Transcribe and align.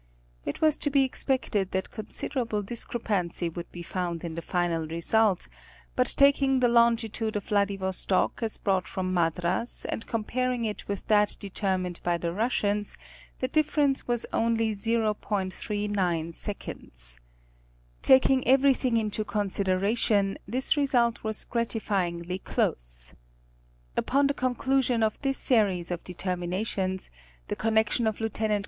It 0.45 0.61
was 0.61 0.79
to 0.79 0.89
be 0.89 1.03
expected 1.03 1.73
that 1.73 1.91
considerable 1.91 2.63
discrepancy 2.63 3.49
would 3.49 3.71
be 3.71 3.83
found 3.83 4.23
in 4.23 4.33
the 4.33 4.41
final 4.41 4.87
result, 4.87 5.47
but 5.95 6.11
taking 6.17 6.59
the 6.59 6.67
longitude 6.67 7.35
of 7.35 7.43
Vladivostok 7.43 8.41
as 8.41 8.57
brought 8.57 8.87
from 8.87 9.13
Madras, 9.13 9.85
and 9.85 10.07
comparing 10.07 10.65
it 10.65 10.87
with 10.87 11.05
that 11.07 11.37
determined 11.39 11.99
by 12.01 12.17
the 12.17 12.33
Russians, 12.33 12.97
the 13.41 13.47
difference 13.47 14.07
was 14.07 14.25
only 14.33 14.73
0%.39. 14.73 17.19
Taking 18.01 18.47
everything 18.47 18.97
into 18.97 19.23
consideration, 19.23 20.39
this 20.47 20.75
result 20.75 21.23
was 21.23 21.45
gratifyingly 21.45 22.39
close. 22.43 23.13
Upon 23.95 24.25
the 24.25 24.33
con 24.33 24.55
clusion 24.55 25.03
of 25.03 25.21
this 25.21 25.37
series 25.37 25.91
of 25.91 26.03
determinations, 26.03 27.11
the 27.49 27.55
connection 27.55 28.07
of 28.07 28.19
Lieut. 28.19 28.39